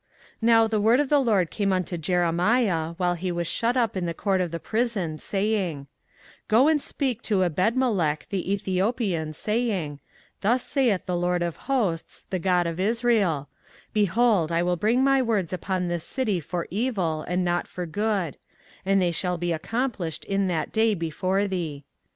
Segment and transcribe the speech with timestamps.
[0.41, 3.95] 24:039:015 Now the word of the LORD came unto Jeremiah, while he was shut up
[3.95, 5.85] in the court of the prison, saying,
[6.47, 9.99] 24:039:016 Go and speak to Ebedmelech the Ethiopian, saying,
[10.41, 13.47] Thus saith the LORD of hosts, the God of Israel;
[13.93, 18.37] Behold, I will bring my words upon this city for evil, and not for good;
[18.83, 21.85] and they shall be accomplished in that day before thee.